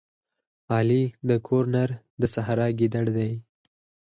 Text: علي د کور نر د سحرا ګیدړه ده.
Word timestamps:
علي 0.75 1.03
د 1.29 1.31
کور 1.47 1.63
نر 1.73 1.89
د 2.21 2.23
سحرا 2.33 2.67
ګیدړه 2.79 3.11
ده. 3.17 3.29